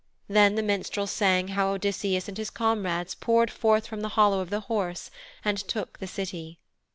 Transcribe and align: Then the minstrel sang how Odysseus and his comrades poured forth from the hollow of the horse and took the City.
Then 0.27 0.55
the 0.55 0.63
minstrel 0.63 1.05
sang 1.05 1.49
how 1.49 1.73
Odysseus 1.75 2.27
and 2.27 2.35
his 2.35 2.49
comrades 2.49 3.13
poured 3.13 3.51
forth 3.51 3.85
from 3.85 4.01
the 4.01 4.09
hollow 4.17 4.39
of 4.39 4.49
the 4.49 4.61
horse 4.61 5.11
and 5.45 5.59
took 5.59 5.99
the 5.99 6.07
City. 6.07 6.57